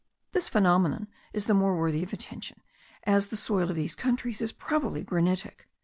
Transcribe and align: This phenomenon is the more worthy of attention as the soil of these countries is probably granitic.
This 0.31 0.49
phenomenon 0.49 1.09
is 1.31 1.45
the 1.45 1.53
more 1.53 1.77
worthy 1.77 2.01
of 2.01 2.11
attention 2.11 2.61
as 3.03 3.27
the 3.27 3.35
soil 3.35 3.69
of 3.69 3.75
these 3.75 3.93
countries 3.93 4.41
is 4.41 4.51
probably 4.51 5.03
granitic. 5.03 5.69